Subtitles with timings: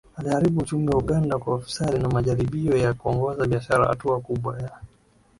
[0.15, 4.71] Aliharibu uchumi wa Uganda kwa ufisadi na majaribio ya kuongoza biashara Hatua kubwa ya